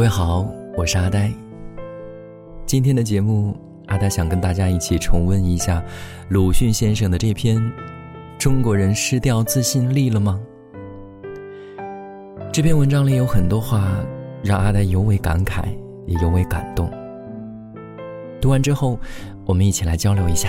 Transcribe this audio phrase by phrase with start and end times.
[0.00, 0.46] 各位好，
[0.78, 1.30] 我是阿呆。
[2.64, 3.54] 今天的节目，
[3.88, 5.84] 阿呆想跟大家一起重温一下
[6.30, 7.58] 鲁迅先生的这篇
[8.38, 10.40] 《中国人失掉自信力了吗》。
[12.50, 13.94] 这篇文章里有很多话
[14.42, 15.64] 让阿呆尤为感慨，
[16.06, 16.90] 也尤为感动。
[18.40, 18.98] 读完之后，
[19.44, 20.48] 我们一起来交流一下。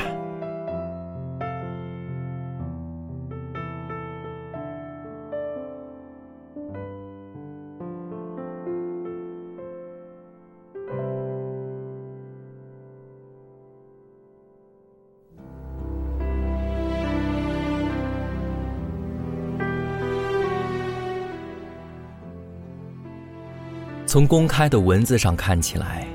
[24.11, 26.05] 从公开的文字上看起来，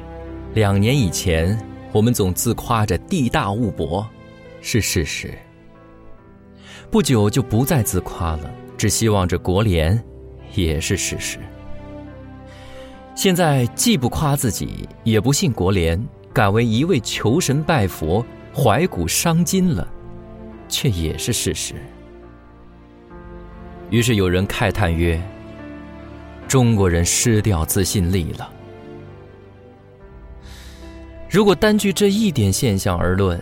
[0.53, 1.59] 两年以前
[1.93, 4.07] 我们总自夸着地大物博，
[4.61, 5.33] 是事实。
[6.91, 9.99] 不久就不再自夸了，只希望着国联，
[10.53, 11.39] 也是事实。
[13.15, 15.99] 现在既不夸自己，也不信国联，
[16.35, 18.23] 改为一味求神拜佛、
[18.55, 19.89] 怀古伤今了，
[20.69, 21.75] 却也是事实。
[23.89, 25.19] 于是有人慨叹曰。
[26.49, 28.53] 中国人失掉自信力了。
[31.29, 33.39] 如果单据这一点现象而论，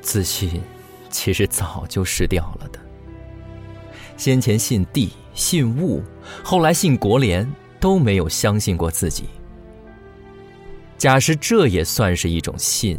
[0.00, 0.62] 自信
[1.10, 2.78] 其实早就失掉了的。
[4.16, 6.02] 先前信地、信物，
[6.44, 9.24] 后来信国联，都没有相信过自己。
[10.98, 12.98] 假使这也算是一种信，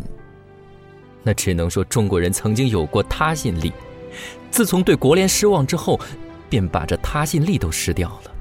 [1.23, 3.71] 那只能说中国人曾经有过他信力，
[4.51, 5.99] 自从对国联失望之后，
[6.49, 8.31] 便把这他信力都失掉了。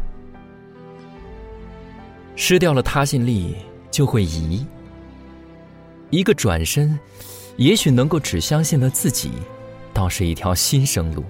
[2.37, 3.56] 失掉了他信力，
[3.91, 4.65] 就会疑。
[6.11, 6.97] 一个转身，
[7.56, 9.33] 也许能够只相信了自己，
[9.93, 11.25] 倒是一条新生路。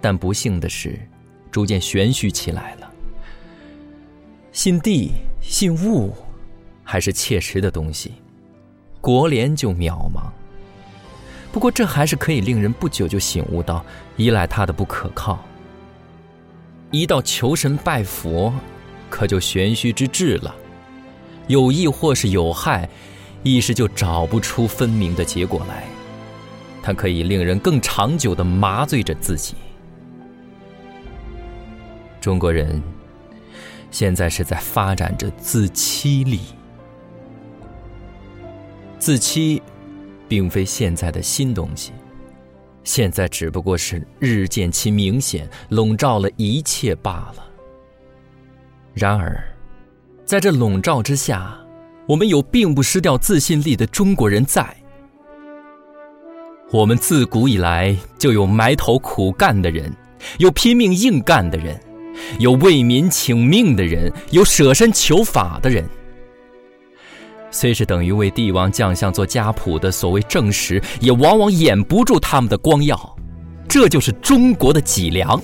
[0.00, 1.00] 但不幸的是，
[1.50, 2.90] 逐渐玄虚起来了。
[4.52, 6.12] 信地、信物，
[6.82, 8.12] 还是切实的东西，
[9.00, 10.24] 国联就渺茫。
[11.52, 13.84] 不过，这还是可以令人不久就醒悟到
[14.16, 15.38] 依赖他的不可靠。
[16.90, 18.52] 一到求神拜佛。
[19.14, 20.52] 可就玄虚之至了，
[21.46, 22.88] 有益或是有害，
[23.44, 25.84] 一时就找不出分明的结果来。
[26.82, 29.54] 它可以令人更长久的麻醉着自己。
[32.20, 32.82] 中国人
[33.92, 36.40] 现在是在发展着自欺力，
[38.98, 39.62] 自欺
[40.26, 41.92] 并非现在的新东西，
[42.82, 47.53] 现在只不过是日渐其明显，笼罩了一切罢了。
[48.94, 49.42] 然而，
[50.24, 51.52] 在这笼罩之下，
[52.06, 54.64] 我们有并不失掉自信力的中国人在。
[56.70, 59.92] 我们自古以来就有埋头苦干的人，
[60.38, 61.78] 有拼命硬干的人，
[62.38, 65.84] 有为民请命的人，有舍身求法的人。
[67.50, 73.16] 虽是等于为帝王将相做家谱的所谓正史，也往往掩不住他们的光耀。
[73.68, 75.40] 这就是中国的脊梁。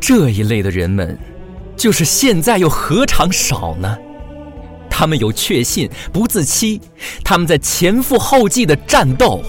[0.00, 1.18] 这一类的人们，
[1.76, 3.98] 就是现在又何尝少呢？
[4.88, 6.80] 他们有确信，不自欺，
[7.22, 9.42] 他们在前赴后继的战斗。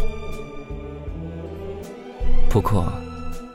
[2.50, 2.92] 不过，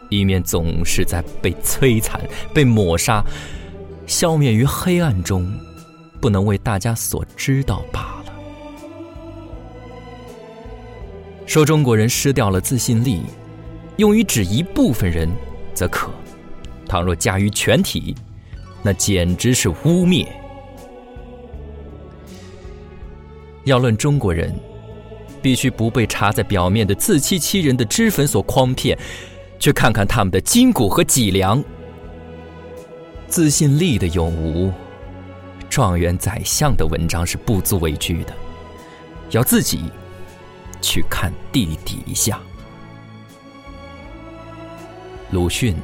[0.09, 2.21] 一面总是在被摧残、
[2.55, 3.23] 被抹杀、
[4.07, 5.53] 消灭于黑暗中，
[6.21, 8.33] 不能为大家所知道罢了。
[11.45, 13.23] 说中国人失掉了自信力，
[13.97, 15.29] 用于指一部分人，
[15.75, 16.11] 则可。
[16.93, 18.15] 倘若加于全体，
[18.83, 20.27] 那简直是污蔑。
[23.65, 24.55] 要论中国人，
[25.41, 28.99] 必须不被插在表面的自欺欺人的脂粉所诓骗，
[29.59, 31.65] 去看看他们的筋骨和脊梁。
[33.27, 34.71] 自信力的有无，
[35.71, 38.35] 状元宰相的文章是不足为惧的，
[39.31, 39.85] 要自己
[40.83, 42.39] 去看地底下。
[45.31, 45.75] 鲁迅。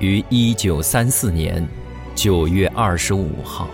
[0.00, 1.66] 于一九三四年
[2.14, 3.68] 九月二十五号。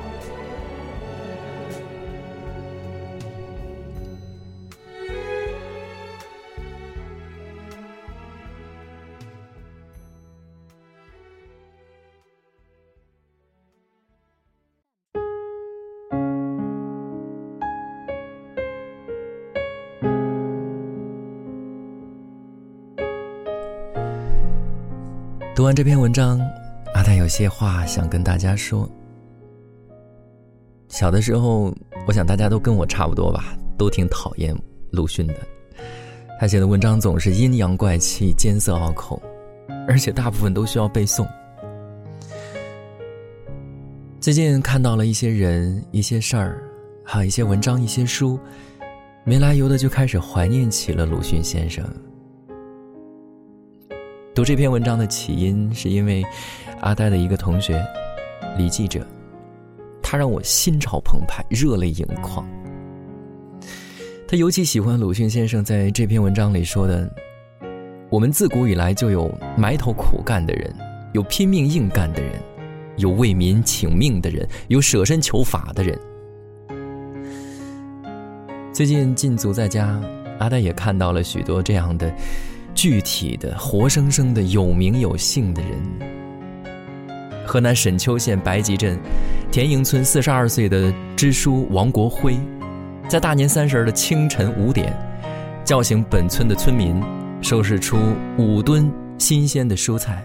[25.56, 26.38] 读完这篇文章，
[26.92, 28.86] 阿泰有些话想跟大家说。
[30.88, 31.74] 小的时候，
[32.06, 34.54] 我想大家都跟我差不多吧，都挺讨厌
[34.90, 35.34] 鲁迅的。
[36.38, 39.22] 他写的文章总是阴阳怪气、艰涩拗口，
[39.88, 41.26] 而且大部分都需要背诵。
[44.20, 46.62] 最近看到了一些人、一些事儿，
[47.02, 48.38] 还有一些文章、一些书，
[49.24, 51.82] 没来由的就开始怀念起了鲁迅先生。
[54.36, 56.22] 读这篇文章的起因，是因为
[56.82, 57.82] 阿呆的一个同学
[58.58, 59.00] 李记者，
[60.02, 62.46] 他让我心潮澎湃、热泪盈眶。
[64.28, 67.10] 他尤其喜欢鲁迅先生在这篇文章里说的
[68.12, 70.70] ：“我们自古以来就有埋头苦干的人，
[71.14, 72.32] 有拼命硬干的人，
[72.98, 75.98] 有为民请命的人，有舍身求法的人。”
[78.70, 79.98] 最近禁足在家，
[80.38, 82.14] 阿呆也看到了许多这样的
[82.76, 85.82] 具体的、活生生的、有名有姓的人。
[87.46, 88.98] 河南沈丘县白集镇
[89.50, 92.38] 田营村四十二岁的支书王国辉。
[93.08, 94.92] 在大年三十的清晨五点，
[95.64, 97.00] 叫醒本村的村民，
[97.40, 97.96] 收拾出
[98.36, 100.22] 五吨新鲜的蔬菜。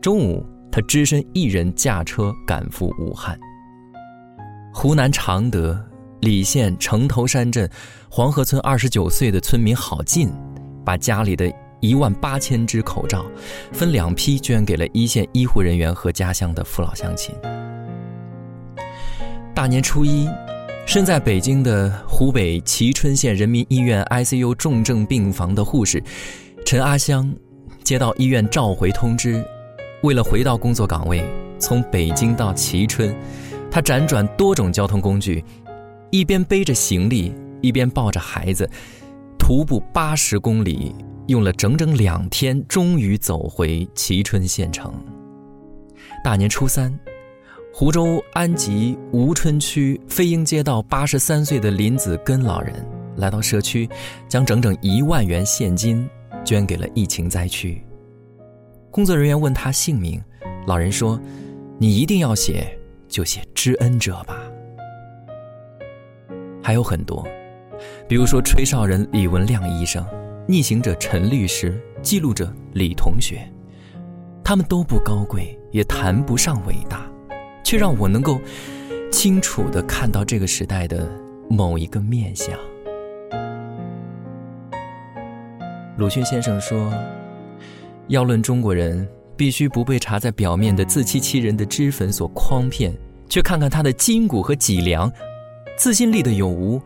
[0.00, 3.38] 中午，他只身一人驾车赶赴武汉。
[4.72, 5.78] 湖南常德
[6.22, 7.68] 澧县城头山镇
[8.08, 10.32] 黄河村二十九岁的村民郝进，
[10.84, 11.52] 把家里的
[11.82, 13.26] 一万八千只口罩，
[13.72, 17.34] 分两批捐给了一线医护人员和家乡的父老乡亲。
[19.54, 20.26] 大年初一。
[20.84, 26.02] 身在北京的湖北蕲春县人民医院 ICU 重症病房的护士
[26.66, 27.32] 陈阿香，
[27.84, 29.42] 接到医院召回通知，
[30.02, 31.24] 为了回到工作岗位，
[31.56, 33.14] 从北京到蕲春，
[33.70, 35.42] 她辗转多种交通工具，
[36.10, 38.68] 一边背着行李，一边抱着孩子，
[39.38, 40.92] 徒步八十公里，
[41.26, 44.92] 用了整整两天，终于走回蕲春县城。
[46.24, 46.92] 大年初三。
[47.74, 52.86] 湖州安吉吴春区飞鹰街道八十三岁的林子根老人
[53.16, 53.88] 来到社区，
[54.28, 56.06] 将整整一万元现金
[56.44, 57.82] 捐给了疫情灾区。
[58.90, 60.22] 工作人员问他姓名，
[60.66, 61.18] 老人说
[61.80, 62.78] ：“你一定要写，
[63.08, 64.36] 就写知恩者吧。”
[66.62, 67.26] 还有很多，
[68.06, 70.06] 比如说吹哨人李文亮医生、
[70.46, 73.48] 逆行者陈律师、记录者李同学，
[74.42, 77.06] 他们都不高贵，也谈不上伟大。
[77.64, 78.38] 却让我能够
[79.10, 81.08] 清楚地看到这个时代的
[81.48, 82.58] 某一个面相。
[85.96, 86.92] 鲁迅先生说
[88.08, 92.92] ：“要论中国人，必须不被查在表面的自欺欺人的脂粉所诓骗，
[93.28, 95.10] 却看看他的筋骨和脊梁，
[95.78, 96.78] 自信力的有无。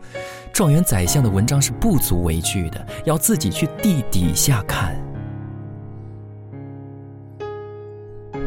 [0.57, 4.99] 状元宰相的文章是不足为惧的，要自己去地底下看。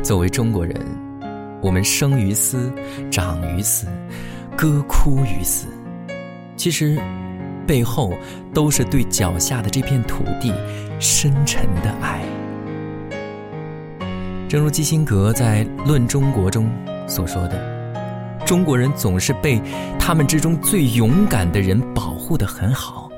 [0.03, 0.75] 作为中国人。”
[1.63, 2.73] 我们生于斯，
[3.13, 3.87] 长于斯，
[4.57, 5.69] 歌哭于斯，
[6.57, 7.01] 其实
[7.65, 8.13] 背后
[8.53, 10.53] 都是对脚下的这片土地
[10.99, 12.21] 深沉的爱。
[14.49, 16.69] 正如基辛格在《论中国》中
[17.07, 17.57] 所说的
[18.51, 19.63] ：“中国人总是被
[19.97, 23.09] 他们之中最勇敢的人保护的很好。”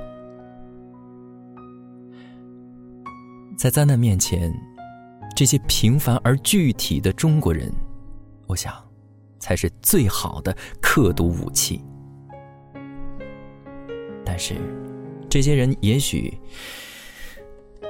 [3.56, 4.52] 在灾难面前，
[5.34, 7.73] 这些平凡而具体的中国人。
[8.46, 8.75] 我想，
[9.38, 11.82] 才是最好的刻毒武器。
[14.26, 14.56] 但是，
[15.31, 16.38] 这些人也许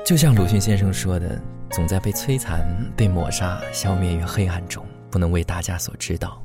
[0.07, 1.43] 就像鲁迅先生说的，
[1.73, 2.65] 总在被摧残、
[2.97, 6.41] 被抹杀、消灭于黑暗中，不能为大家所知道。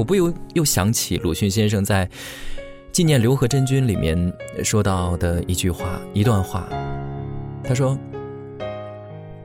[0.00, 2.06] 我不由又想起鲁迅先生在
[2.90, 4.32] 《纪念刘和珍君》里面
[4.64, 6.66] 说到的一句话、一段话，
[7.62, 7.98] 他说：“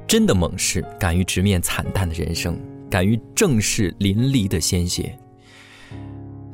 [0.08, 2.58] 真的猛士，敢于直面惨淡的人生。”
[2.90, 5.20] 敢于正视淋漓的鲜血，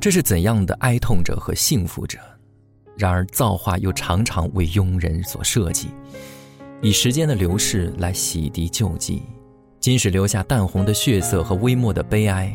[0.00, 2.18] 这是怎样的哀痛者和幸福者？
[2.96, 5.90] 然而造化又常常为庸人所设计，
[6.80, 9.22] 以时间的流逝来洗涤旧迹，
[9.78, 12.52] 即使留下淡红的血色和微末的悲哀，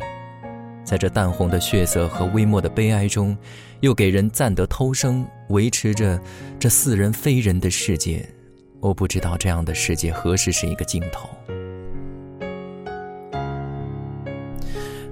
[0.88, 3.36] 在这淡红的血色和微末的悲哀中，
[3.80, 6.18] 又给人暂得偷生，维持着
[6.58, 8.26] 这似人非人的世界。
[8.80, 11.28] 我不知道这样的世界何时是一个尽头。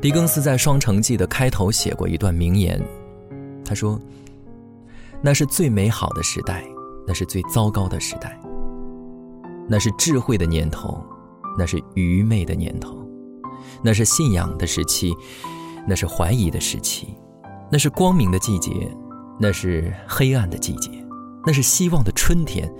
[0.01, 2.83] 狄更斯在《双城记》的开头写过一段名言，
[3.63, 4.01] 他说
[5.21, 6.65] ：“那是最美好的时代，
[7.07, 8.41] 那是最糟糕的时代。
[9.69, 10.99] 那是智慧的年头，
[11.59, 12.95] 那是愚昧的年头；
[13.83, 15.15] 那是信仰的时期，
[15.87, 17.07] 那是怀疑的时期；
[17.71, 18.71] 那是光明的季节，
[19.39, 20.91] 那是黑暗的季节；
[21.47, 22.71] 那是希望的春天，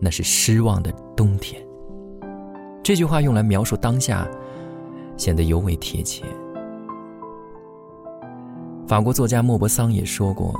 [0.00, 1.60] 那是失望的冬天。”
[2.82, 4.28] 这句话用来描述当下，
[5.16, 6.24] 显得尤为贴切。
[8.86, 10.54] 法国作家莫泊桑也说过：“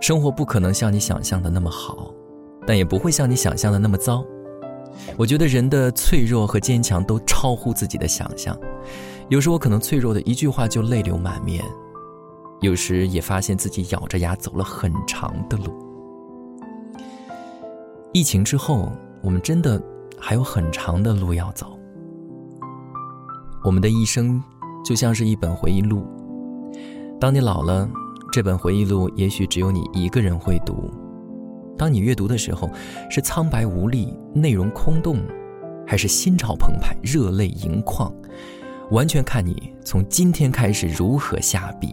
[0.00, 2.12] 生活不可能像你想象的那么好，
[2.66, 4.24] 但也不会像你想象的那么糟。”
[5.16, 8.56] 我觉得人的脆弱和坚强都超乎自己的想象，
[9.30, 11.64] 有时我可能脆弱的一句话就泪流满面，
[12.60, 15.72] 有时也发现自己咬着牙走了很长的路。
[18.12, 19.82] 疫情之后，我们真的
[20.18, 21.78] 还有很长的路要走。
[23.64, 24.42] 我们的一生
[24.84, 26.06] 就像是一本回忆录，
[27.18, 27.88] 当你老了，
[28.30, 30.90] 这本回忆录也许只有你一个人会读。
[31.78, 32.70] 当你阅读的时候，
[33.10, 35.18] 是苍白无力、内容空洞，
[35.86, 38.14] 还是心潮澎湃、热泪盈眶？
[38.94, 41.88] 完全看你从今天开始如何下笔。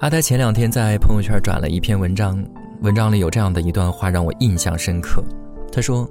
[0.00, 2.42] 阿呆前两天在朋友圈转了一篇文章，
[2.80, 5.22] 文章里有这样的一段话让我印象深刻。
[5.70, 6.08] 他说：“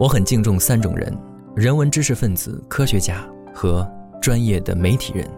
[0.00, 1.14] 我很敬重三种人：
[1.54, 3.86] 人文知识分子、科学家和
[4.22, 5.28] 专业的媒体人。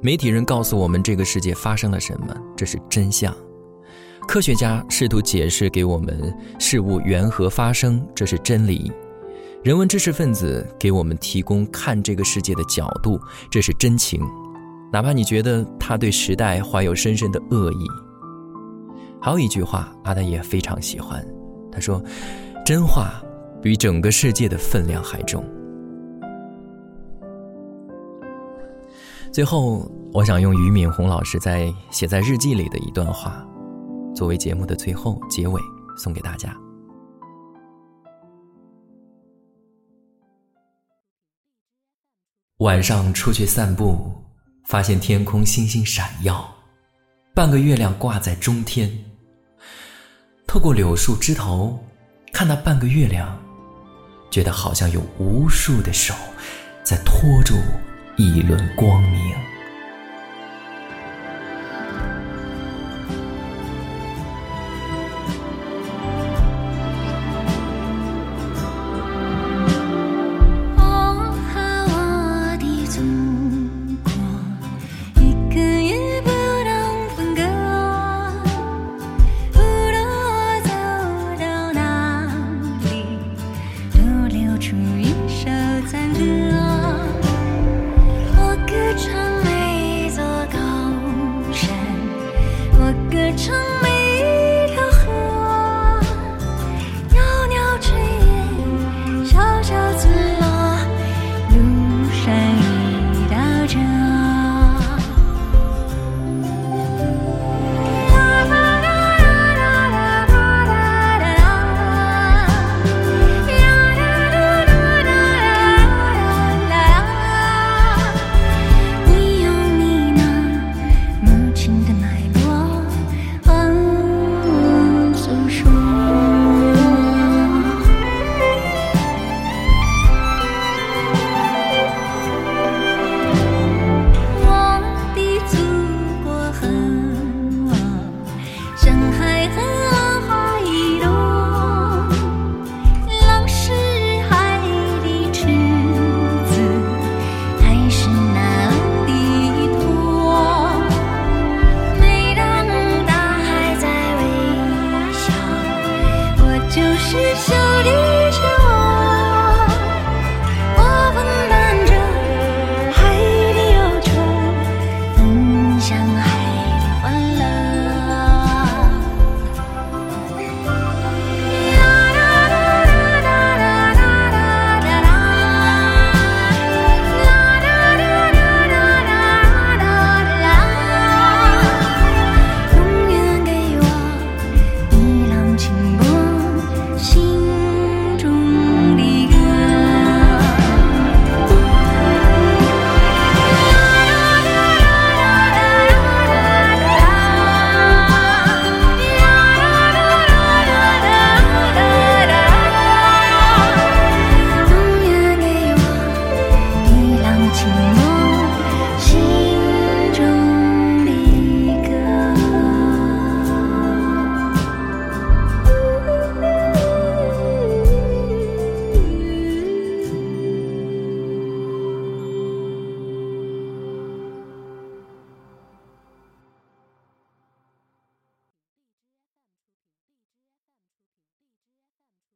[0.00, 3.32] 媒体人告诉我们这个世界发生了什么，这是真相；
[4.26, 8.90] 科学家试图解释给我们事物缘何发生，这是真理；
[9.62, 13.18] 人文知识分子给我们提供看这个世界的角度，
[13.50, 14.20] 这是真情。”
[14.92, 17.86] 哪怕你觉得他对时代怀有深深的恶意，
[19.20, 21.24] 还有一句话，阿呆也非常喜欢。
[21.72, 22.00] 他说
[22.64, 23.20] ：“真话
[23.60, 25.44] 比整个世界的分量还重。”
[29.32, 33.44] 最后，我想用俞敏洪老师在写在日记里的一段话，
[34.14, 35.60] 作为节目的最后结尾，
[35.96, 36.56] 送给大家。
[42.58, 44.12] 晚上出去散步。
[44.66, 46.42] 发现天空星星闪耀，
[47.34, 48.90] 半个月亮挂在中天。
[50.46, 51.78] 透过柳树枝头，
[52.32, 53.38] 看那半个月亮，
[54.30, 56.14] 觉得好像有无数的手
[56.82, 57.54] 在托住
[58.16, 59.53] 一轮光明。